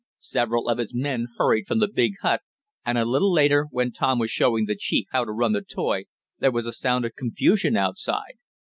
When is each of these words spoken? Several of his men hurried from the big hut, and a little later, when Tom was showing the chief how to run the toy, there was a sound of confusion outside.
Several 0.17 0.67
of 0.67 0.79
his 0.79 0.95
men 0.95 1.27
hurried 1.37 1.67
from 1.67 1.77
the 1.77 1.87
big 1.87 2.13
hut, 2.23 2.41
and 2.83 2.97
a 2.97 3.05
little 3.05 3.31
later, 3.31 3.67
when 3.69 3.91
Tom 3.91 4.17
was 4.17 4.31
showing 4.31 4.65
the 4.65 4.75
chief 4.75 5.05
how 5.11 5.25
to 5.25 5.31
run 5.31 5.51
the 5.53 5.61
toy, 5.61 6.05
there 6.39 6.49
was 6.51 6.65
a 6.65 6.73
sound 6.73 7.05
of 7.05 7.13
confusion 7.15 7.77
outside. 7.77 8.39